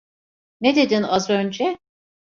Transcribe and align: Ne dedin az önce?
Ne 0.61 0.73
dedin 0.75 1.03
az 1.03 1.29
önce? 1.29 1.77